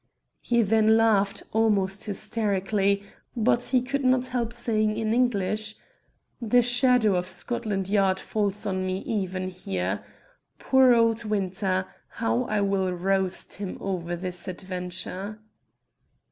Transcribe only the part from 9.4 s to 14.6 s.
here. Poor old Winter, how I will roast him over this